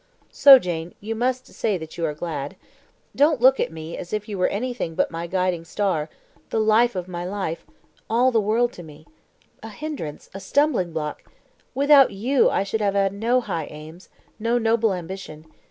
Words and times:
So, 0.31 0.57
Jane, 0.57 0.95
you 0.99 1.13
must 1.13 1.45
say 1.45 1.77
that 1.77 1.95
you 1.95 2.05
are 2.07 2.15
glad. 2.15 2.55
Don't 3.15 3.39
look 3.39 3.59
as 3.59 4.13
if 4.13 4.27
you 4.27 4.35
were 4.35 4.47
anything 4.47 4.95
but 4.95 5.11
my 5.11 5.27
guiding 5.27 5.63
star 5.63 6.09
the 6.49 6.59
life 6.59 6.95
of 6.95 7.07
my 7.07 7.23
life 7.23 7.67
all 8.09 8.31
the 8.31 8.41
world 8.41 8.73
to 8.73 8.81
me. 8.81 9.05
A 9.61 9.69
hindrance, 9.69 10.27
a 10.33 10.39
stumbling 10.39 10.91
block! 10.91 11.23
Without 11.75 12.09
you 12.09 12.49
I 12.49 12.63
should 12.63 12.81
have 12.81 12.95
had 12.95 13.13
no 13.13 13.41
high 13.41 13.65
aims, 13.69 14.09
no 14.39 14.57
noble 14.57 14.91
ambition. 14.91 15.45